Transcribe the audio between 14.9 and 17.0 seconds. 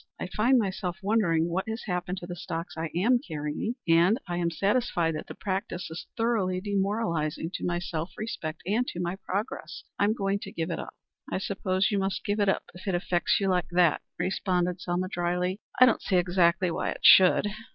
drily. "I don't see exactly why